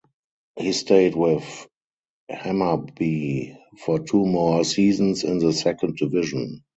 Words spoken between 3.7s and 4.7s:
for two more